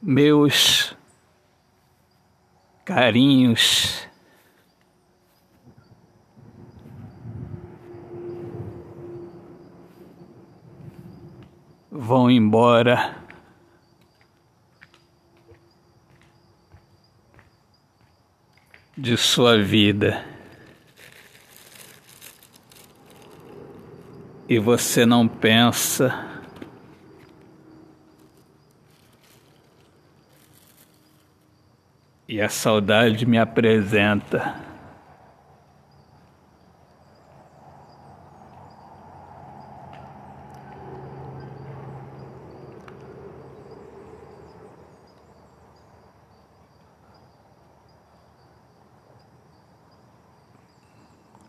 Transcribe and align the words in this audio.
meus 0.00 0.96
carinhos. 2.84 4.06
Vão 11.90 12.30
embora. 12.30 13.16
De 18.96 19.16
sua 19.16 19.62
vida. 19.62 20.24
E 24.48 24.58
você 24.58 25.06
não 25.06 25.28
pensa 25.28 26.27
E 32.28 32.42
a 32.42 32.48
saudade 32.50 33.24
me 33.24 33.38
apresenta. 33.38 34.54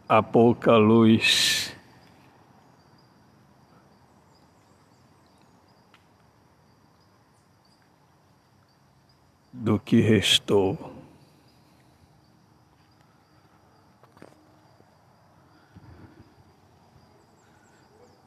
A 0.08 0.24
pouca 0.24 0.78
luz. 0.78 1.59
Do 9.60 9.78
que 9.78 10.00
restou. 10.00 10.94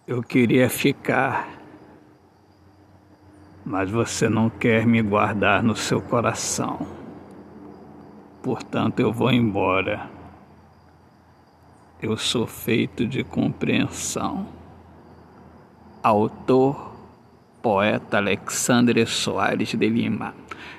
Eu 0.07 0.23
queria 0.23 0.69
ficar, 0.69 1.49
mas 3.65 3.91
você 3.91 4.29
não 4.29 4.51
quer 4.51 4.87
me 4.87 5.01
guardar 5.01 5.63
no 5.63 5.75
seu 5.75 6.03
coração. 6.03 6.87
Portanto, 8.43 9.01
eu 9.01 9.11
vou 9.11 9.33
embora. 9.33 10.11
Eu 12.03 12.19
sou 12.19 12.47
feito 12.47 13.07
de 13.07 13.25
compreensão. 13.25 14.47
Autor, 16.03 16.92
poeta 17.63 18.17
Alexandre 18.17 19.07
Soares 19.07 19.73
de 19.73 19.89
Lima. 19.89 20.35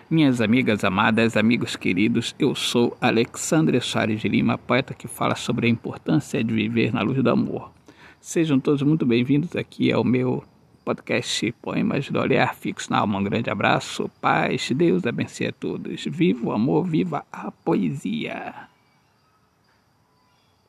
Minhas 0.09 0.41
amigas 0.41 0.83
amadas, 0.83 1.37
amigos 1.37 1.77
queridos, 1.77 2.35
eu 2.37 2.53
sou 2.53 2.95
Alexandre 2.99 3.79
Soares 3.79 4.19
de 4.19 4.27
Lima, 4.27 4.57
poeta 4.57 4.93
que 4.93 5.07
fala 5.07 5.33
sobre 5.33 5.65
a 5.65 5.69
importância 5.69 6.43
de 6.43 6.53
viver 6.53 6.93
na 6.93 7.01
luz 7.01 7.23
do 7.23 7.29
amor. 7.29 7.71
Sejam 8.19 8.59
todos 8.59 8.81
muito 8.81 9.05
bem-vindos 9.05 9.55
aqui 9.55 9.93
ao 9.93 10.03
meu 10.03 10.43
podcast 10.83 11.53
Poemas 11.61 12.09
do 12.09 12.19
Olhar 12.19 12.53
Fixo 12.53 12.91
na 12.91 12.99
Alma. 12.99 13.17
Um 13.17 13.23
grande 13.23 13.49
abraço, 13.49 14.11
paz, 14.19 14.69
Deus 14.75 15.07
abençoe 15.07 15.47
a 15.47 15.53
todos. 15.53 16.03
Viva 16.03 16.47
o 16.47 16.51
amor, 16.51 16.85
viva 16.85 17.25
a 17.31 17.49
poesia. 17.49 18.72